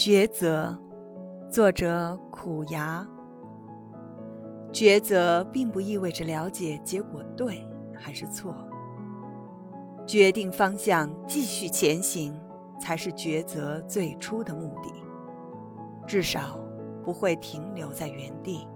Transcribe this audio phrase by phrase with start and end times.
[0.00, 0.74] 抉择，
[1.50, 3.06] 作者苦牙。
[4.72, 8.54] 抉择并不意味着了解结果对还是错。
[10.06, 12.34] 决定方向，继续前行，
[12.80, 14.90] 才是抉择最初的目的，
[16.06, 16.58] 至少
[17.04, 18.66] 不会停留在原地。